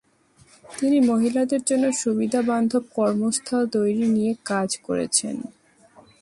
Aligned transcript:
তিনি 0.77 0.97
মহিলাদের 1.01 1.61
জন্য 1.63 1.85
সুবিধা 1.93 2.39
বান্ধব 2.41 2.83
কর্মস্থল 2.95 3.63
তৈরি 3.75 4.05
নিয়ে 4.07 4.33
কাজ 4.45 4.69
করছেন। 4.87 5.35